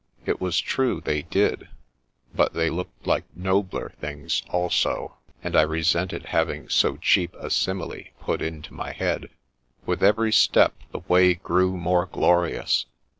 [0.25, 1.67] It was true; they did;
[2.33, 8.05] but they looked like nobler things also, and I resented having so cheap a simile
[8.19, 9.29] put into my head.
[9.85, 12.87] With every step the way grew more glorious.